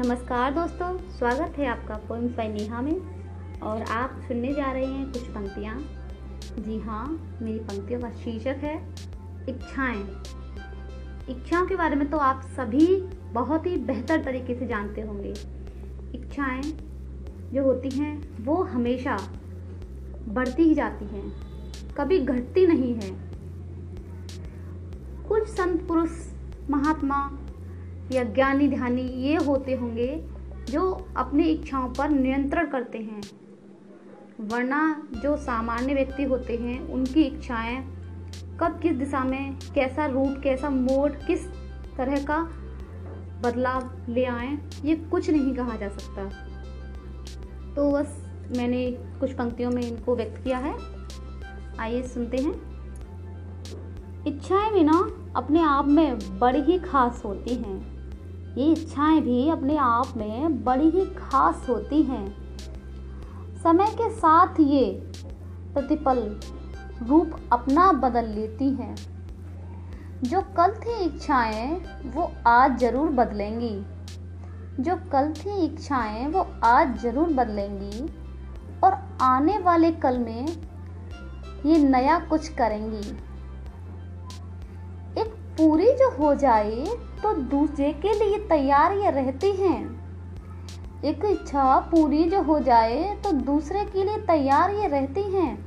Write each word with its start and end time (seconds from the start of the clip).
नमस्कार 0.00 0.52
दोस्तों, 0.54 0.86
स्वागत 1.08 1.58
है 1.58 1.66
आपका 1.66 1.94
पोइम्स 2.08 2.38
नेहा 2.38 2.80
में। 2.80 3.60
और 3.60 3.82
आप 3.82 4.20
सुनने 4.28 4.52
जा 4.54 4.70
रहे 4.72 4.84
हैं 4.84 5.06
कुछ 5.12 5.22
पंक्तियाँ। 5.22 5.74
जी 6.58 6.78
हाँ 6.78 7.06
मेरी 7.42 7.58
पंक्तियों 7.58 8.00
का 8.00 8.10
शीर्षक 8.10 8.62
है, 8.62 8.74
इच्छाएँ। 9.48 10.00
इच्छाओं 11.30 11.66
के 11.66 11.76
बारे 11.76 11.96
में 11.96 12.08
तो 12.10 12.18
आप 12.18 12.42
सभी 12.56 12.86
बहुत 13.32 13.66
ही 13.66 13.76
बेहतर 13.76 14.22
तरीके 14.24 14.54
से 14.54 14.66
जानते 14.66 15.00
होंगे। 15.00 15.34
इच्छाएँ 16.14 16.62
जो 17.52 17.64
होती 17.64 17.90
हैं, 17.90 18.44
वो 18.44 18.62
हमेशा 18.62 19.18
बढ़ती 20.28 20.62
ही 20.62 20.74
जाती 20.74 21.04
हैं, 21.04 21.32
कभी 21.96 22.18
घटती 22.18 22.66
नहीं 22.66 22.94
है। 22.94 23.10
कुछ 25.28 25.48
संत 25.48 25.86
पुरुष, 25.88 26.10
महात्मा 26.70 27.22
या 28.12 28.24
ज्ञानी 28.24 28.68
ध्यानी 28.68 29.02
ये 29.02 29.36
होते 29.36 29.74
होंगे 29.74 30.26
जो 30.70 31.08
अपनी 31.16 31.42
इच्छाओं 31.42 31.88
पर 31.88 32.08
नियंत्रण 32.08 32.70
करते 32.70 32.98
हैं। 32.98 33.22
वरना 34.40 35.02
जो 35.22 35.36
सामान्य 35.36 35.94
व्यक्ति 35.94 36.22
होते 36.22 36.56
हैं, 36.56 36.88
उनकी 36.88 37.22
इच्छाएँ 37.22 37.96
कब 38.60 38.80
किस 38.82 38.92
दिशा 38.92 39.24
में, 39.24 39.56
कैसा 39.74 40.06
रूट, 40.06 40.42
कैसा 40.42 40.70
मोड, 40.70 41.12
किस 41.26 41.46
तरह 41.96 42.24
का 42.24 42.50
बदलाव 43.42 43.90
ले 44.08 44.24
आए, 44.24 44.58
ये 44.84 44.96
कुछ 44.96 45.30
नहीं 45.30 45.54
कहा 45.54 45.76
जा 45.76 45.88
सकता। 45.88 46.24
तो 47.74 47.92
बस 47.92 48.26
मैंने 48.56 48.90
कुछ 48.90 49.32
पंक्तियों 49.32 49.70
में 49.70 49.82
इनको 49.82 50.16
व्यक्त 50.16 50.44
किया 50.44 50.58
है। 50.58 50.74
आइए 51.80 52.02
सुनते 52.02 52.36
हैं। 52.36 52.70
इच्छाएँ 54.26 54.72
भी 54.72 54.82
ना 54.84 55.10
अपने 55.36 55.62
आप 55.62 55.88
में 55.88 56.38
बड़ी 56.38 56.60
ही 56.60 56.78
खास 56.78 57.22
होती 57.24 57.54
हैं। 57.54 57.99
ये 58.58 58.72
इच्छाएँ 58.72 59.20
भी 59.20 59.48
अपने 59.48 59.76
आप 59.76 60.12
में 60.16 60.64
बड़ी 60.64 60.90
ही 60.90 61.04
खास 61.06 61.66
होती 61.68 62.02
हैं। 62.02 62.26
समय 63.62 63.86
के 63.86 64.10
साथ 64.10 64.60
ये 64.60 64.84
प्रतिपल 65.74 66.40
रूप 67.08 67.36
अपना 67.52 67.92
बदल 67.92 68.26
लेती 68.26 68.70
हैं। 68.70 68.96
जो 70.22 70.40
कल 70.40 70.70
थी 70.70 71.04
इच्छाएँ, 71.04 71.80
वो 72.06 72.32
आज 72.46 72.78
ज़रूर 72.78 73.08
बदलेंगी। 73.08 73.84
जो 74.82 74.96
कल 75.12 75.32
थी 75.32 75.64
इच्छाएँ, 75.64 76.26
वो 76.26 76.46
आज 76.64 76.98
ज़रूर 77.02 77.28
बदलेंगी। 77.28 78.06
और 78.84 78.98
आने 79.22 79.58
वाले 79.58 79.92
कल 79.92 80.18
में 80.18 80.46
ये 81.66 81.78
नया 81.78 82.18
कुछ 82.18 82.48
करेंगी। 82.48 83.29
पूरी 85.60 85.90
जो 85.92 86.08
हो 86.10 86.34
जाए 86.34 86.84
तो 87.22 87.32
दूसरे 87.50 87.92
के 87.92 88.12
लिए 88.14 88.38
तैयार 88.48 88.92
ये 88.92 89.10
रहती 89.10 89.50
हैं। 89.52 91.02
एक 91.04 91.24
इच्छा 91.24 91.78
पूरी 91.90 92.22
जो 92.24 92.42
हो 92.42 92.58
जाए 92.60 93.02
तो 93.24 93.32
दूसरे 93.32 93.84
के 93.84 94.04
लिए 94.04 94.16
तैयार 94.26 94.70
ये 94.70 94.86
रहती 94.88 95.22
हैं। 95.22 95.58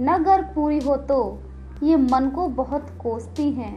न 0.00 0.08
अगर 0.08 0.42
पूरी 0.54 0.78
हो 0.78 0.96
तो 1.08 1.18
ये 1.82 1.96
मन 1.96 2.30
को 2.30 2.46
बहुत 2.48 2.86
कोसती 3.02 3.50
हैं। 3.50 3.74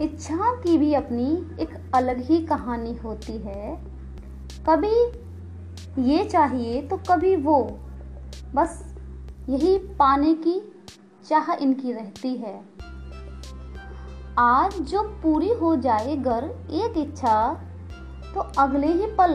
इच्छाओं 0.00 0.56
की 0.56 0.76
भी 0.78 0.92
अपनी 0.94 1.30
एक 1.62 1.78
अलग 1.94 2.20
ही 2.20 2.42
कहानी 2.46 2.94
होती 2.94 3.38
है। 3.38 3.76
कभी 4.68 4.94
ये 6.10 6.24
चाहिए 6.24 6.82
तो 6.82 6.96
कभी 7.10 7.36
वो। 7.36 7.62
बस 8.54 8.96
यही 9.48 9.78
पाने 9.78 10.34
की 10.34 10.60
चाह 11.28 11.52
इनकी 11.54 11.92
रहती 11.92 12.34
है। 12.36 12.54
आज 14.38 14.80
जो 14.82 15.02
पूरी 15.22 15.52
हो 15.52 15.74
जाए 15.76 16.16
घर 16.16 16.44
एक 16.74 16.98
इच्छा 16.98 17.36
तो 18.34 18.40
अगले 18.58 18.86
ही 18.88 19.06
पल 19.18 19.32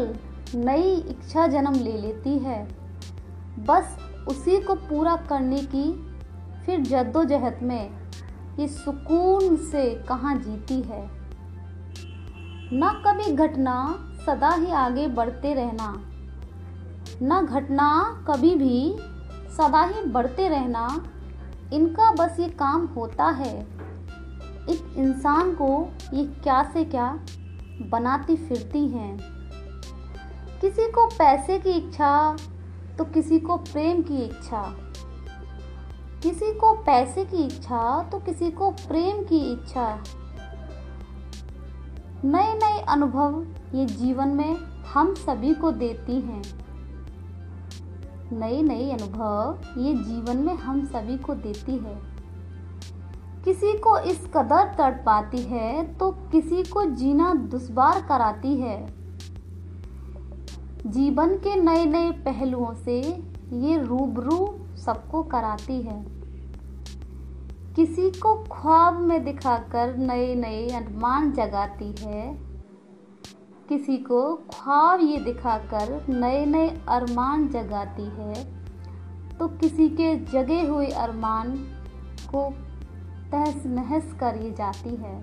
नई 0.56 0.94
इच्छा 1.10 1.48
जन्म 1.48 1.74
ले 1.76 1.98
लेती 1.98 2.38
है। 2.40 2.64
बस 3.66 3.98
उसी 4.28 4.60
को 4.62 4.76
पूरा 4.76 5.16
करने 5.30 5.62
की 5.66 5.86
फिर 6.66 6.82
जद्दोजहद 6.82 7.60
में 7.64 7.90
ये 8.60 8.68
सुकून 8.68 9.56
से 9.66 9.84
कहाँ 10.10 10.36
जीती 10.38 10.82
है। 10.82 11.04
न 12.74 12.90
कभी 13.06 13.32
घटना 13.34 13.76
सदा 14.26 14.50
ही 14.52 14.72
आगे 14.78 15.08
बढ़ते 15.10 15.54
रहना, 15.54 15.94
न 17.24 17.46
घटना 17.46 17.88
कभी 18.28 18.56
भी 18.56 18.96
सदा 19.52 19.84
ही 19.86 20.06
बढ़ते 20.08 20.48
रहना 20.50 20.88
इनका 21.74 22.12
बस 22.12 22.40
ये 22.40 22.48
काम 22.50 22.86
होता 22.88 23.26
है। 23.30 23.58
एक 24.70 24.94
इंसान 24.98 25.52
को 25.54 25.68
ये 26.14 26.24
क्या 26.44 26.62
से 26.64 26.84
क्या 26.86 27.08
बनाती 27.92 28.36
फिरती 28.36 28.88
हैं। 28.88 29.18
किसी 30.62 30.92
को 30.92 31.06
पैसे 31.08 31.58
की 31.60 31.72
इच्छा 31.72 32.38
तो 32.98 33.06
किसी 33.06 33.40
को 33.40 33.58
प्रेम 33.58 34.02
की 34.02 34.18
इच्छा। 34.18 34.64
किसी 36.24 36.52
को 36.54 36.74
पैसे 36.84 37.26
की 37.26 37.44
इच्छा 37.44 38.02
तो 38.04 38.20
किसी 38.20 38.50
को 38.52 38.70
प्रेम 38.72 39.24
की 39.24 39.40
इच्छा। 39.52 39.88
नए 42.24 42.54
नए 42.54 42.80
अनुभव 42.80 43.44
ये 43.76 43.86
जीवन 43.86 44.28
में 44.28 44.56
हम 44.94 45.14
सभी 45.16 45.54
को 45.54 45.72
देती 45.72 46.20
हैं। 46.22 46.42
नए 48.32 48.62
नए 48.62 48.90
अनुभव 48.92 49.82
ये 49.82 49.94
जीवन 49.94 50.38
में 50.38 50.54
हम 50.56 50.84
सभी 50.86 51.18
को 51.18 51.34
देती 51.36 51.78
है। 51.78 51.98
किसी 53.44 53.72
को 53.78 53.98
इस 54.00 54.26
कदर 54.34 54.74
तड़ 54.78 54.94
पाती 54.96 55.42
है 55.44 55.84
तो 55.94 56.10
किसी 56.32 56.64
को 56.64 56.84
जीना 56.86 57.34
दुश्वार 57.52 58.02
कराती 58.02 58.56
है। 58.56 58.78
जीवन 60.88 61.36
के 61.38 61.56
नए 61.56 61.86
नए 61.86 62.12
पहलुओं 62.26 62.74
से 62.76 63.00
ये 63.54 63.78
रूबरू 63.78 64.48
सबको 64.78 65.24
कराती 65.24 65.82
है। 65.82 66.04
किसी 67.76 68.10
को 68.12 68.36
ख्वाब 68.52 69.00
में 69.00 69.24
दिखाकर 69.26 69.96
नए 69.98 70.34
नए 70.36 70.68
अनुमान 70.70 71.32
जगाती 71.32 71.92
है 72.00 72.49
किसी 73.70 73.98
को 73.98 74.36
ख्वाब 74.54 75.02
ये 75.02 75.18
दिखाकर 75.18 76.06
नए 76.10 76.46
नए 76.46 76.70
अरमान 76.90 77.48
जगाती 77.48 78.04
है 78.04 78.44
तो 79.38 79.48
किसी 79.48 79.88
के 79.90 80.16
जगे 80.26 80.62
हुए 80.62 80.88
अरमान 80.88 81.52
को 82.32 82.50
तहस 83.32 83.66
नहस 83.66 84.14
कर 84.20 84.42
ये 84.42 84.52
जाती 84.52 84.96
है। 84.96 85.18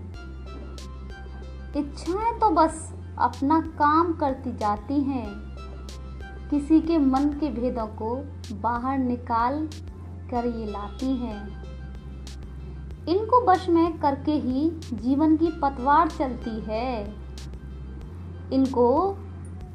इच्छाएँ 1.76 2.38
तो 2.40 2.50
बस 2.50 2.92
अपना 3.18 3.60
काम 3.60 4.12
करती 4.12 4.52
जाती 4.52 5.00
हैं। 5.02 5.26
किसी 6.50 6.80
के 6.80 6.98
मन 6.98 7.28
के 7.40 7.50
भेदों 7.50 7.86
को 7.86 8.14
बाहर 8.60 8.98
निकाल 8.98 9.68
कर 10.30 10.46
ये 10.46 10.66
लाती 10.66 11.16
हैं। 11.16 11.40
इनको 13.08 13.44
वश 13.46 13.68
में 13.68 13.98
करके 13.98 14.32
ही 14.38 14.68
जीवन 14.92 15.36
की 15.36 15.50
पतवार 15.62 16.08
चलती 16.08 16.60
है। 16.60 17.26
इनको 18.52 19.16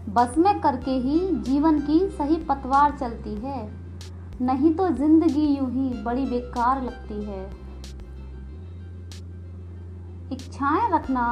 बस 0.09 0.37
में 0.37 0.59
करके 0.59 0.91
ही 0.91 1.19
जीवन 1.43 1.79
की 1.79 1.99
सही 2.09 2.35
पतवार 2.45 2.97
चलती 2.97 3.35
है। 3.35 3.69
नहीं 4.41 4.73
तो 4.75 4.89
ज़िंदगी 4.89 5.45
यूँ 5.47 5.69
ही 5.71 5.89
बड़ी 6.03 6.25
बेकार 6.25 6.81
लगती 6.83 7.23
है। 7.25 7.43
इच्छाएँ 10.31 10.89
रखना 10.91 11.25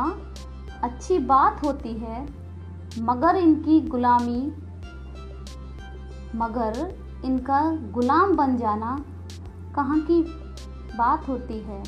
अच्छी 0.84 1.18
बात 1.20 1.64
होती 1.66 1.94
है, 1.94 2.26
मगर 3.02 3.36
इनकी 3.36 3.80
गुलामी, 3.82 4.42
मगर 6.36 6.98
इनका 7.26 7.62
गुलाम 7.92 8.36
बन 8.36 8.58
जाना 8.58 8.98
कहाँ 9.76 10.00
की 10.02 10.22
बात 10.97 11.28
होती 11.30 11.59
है। 11.59 11.84